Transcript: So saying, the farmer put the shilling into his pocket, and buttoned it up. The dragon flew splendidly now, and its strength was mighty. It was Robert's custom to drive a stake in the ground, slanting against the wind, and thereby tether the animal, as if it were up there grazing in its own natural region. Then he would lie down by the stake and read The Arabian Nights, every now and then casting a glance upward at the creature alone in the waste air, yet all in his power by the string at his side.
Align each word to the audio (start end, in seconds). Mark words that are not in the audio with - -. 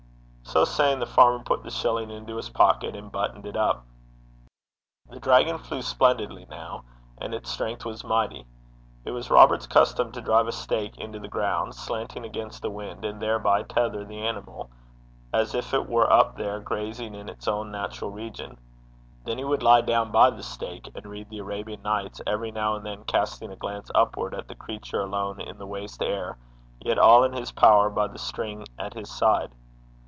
So 0.43 0.65
saying, 0.65 0.99
the 0.99 1.05
farmer 1.05 1.41
put 1.45 1.63
the 1.63 1.71
shilling 1.71 2.11
into 2.11 2.35
his 2.35 2.49
pocket, 2.49 2.93
and 2.93 3.09
buttoned 3.09 3.45
it 3.45 3.55
up. 3.55 3.85
The 5.09 5.17
dragon 5.17 5.57
flew 5.57 5.81
splendidly 5.81 6.45
now, 6.49 6.83
and 7.17 7.33
its 7.33 7.49
strength 7.49 7.85
was 7.85 8.03
mighty. 8.03 8.45
It 9.05 9.11
was 9.11 9.29
Robert's 9.31 9.65
custom 9.65 10.11
to 10.11 10.19
drive 10.19 10.47
a 10.49 10.51
stake 10.51 10.97
in 10.97 11.13
the 11.13 11.25
ground, 11.29 11.73
slanting 11.75 12.25
against 12.25 12.61
the 12.61 12.69
wind, 12.69 13.05
and 13.05 13.21
thereby 13.21 13.63
tether 13.63 14.03
the 14.03 14.17
animal, 14.27 14.69
as 15.31 15.55
if 15.55 15.73
it 15.73 15.87
were 15.87 16.11
up 16.11 16.35
there 16.35 16.59
grazing 16.59 17.15
in 17.15 17.29
its 17.29 17.47
own 17.47 17.71
natural 17.71 18.11
region. 18.11 18.57
Then 19.23 19.37
he 19.37 19.45
would 19.45 19.63
lie 19.63 19.79
down 19.79 20.11
by 20.11 20.31
the 20.31 20.43
stake 20.43 20.91
and 20.93 21.05
read 21.05 21.29
The 21.29 21.39
Arabian 21.39 21.81
Nights, 21.81 22.19
every 22.27 22.51
now 22.51 22.75
and 22.75 22.85
then 22.85 23.05
casting 23.05 23.53
a 23.53 23.55
glance 23.55 23.89
upward 23.95 24.35
at 24.35 24.49
the 24.49 24.55
creature 24.55 24.99
alone 24.99 25.39
in 25.39 25.57
the 25.59 25.65
waste 25.67 26.03
air, 26.03 26.37
yet 26.81 26.99
all 26.99 27.23
in 27.23 27.31
his 27.31 27.53
power 27.53 27.89
by 27.89 28.07
the 28.09 28.19
string 28.19 28.65
at 28.77 28.93
his 28.95 29.09
side. 29.09 29.53